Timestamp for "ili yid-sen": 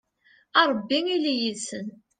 1.15-1.87